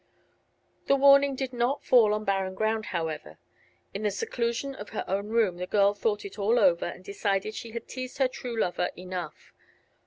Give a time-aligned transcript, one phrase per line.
[0.87, 3.37] The warning did not fall on barren ground, however.
[3.93, 7.53] In the seclusion of her own room the girl thought it all over and decided
[7.53, 9.53] she had teased her true lover enough.